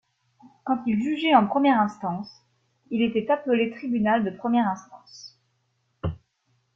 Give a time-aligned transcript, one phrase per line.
[0.63, 2.27] Quand il jugeait en première instance,
[2.89, 5.39] il était appelé tribunal de première instance.